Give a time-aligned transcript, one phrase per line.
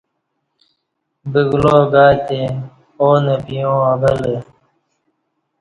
[1.31, 2.41] بُگلاو گاتے
[3.01, 4.35] آو نہ پییے یاں اوہ لہ